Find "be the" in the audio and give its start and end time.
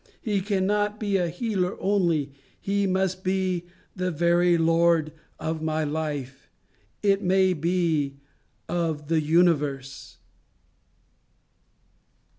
3.23-4.09